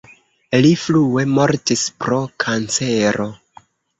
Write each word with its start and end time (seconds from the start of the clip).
Li 0.65 0.71
frue 0.83 1.25
mortis 1.33 1.83
pro 2.05 2.19
kancero. 2.45 3.31